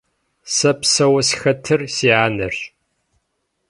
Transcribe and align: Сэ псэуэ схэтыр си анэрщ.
Сэ 0.55 0.71
псэуэ 0.79 1.21
схэтыр 1.29 1.81
си 1.95 2.09
анэрщ. 2.25 2.59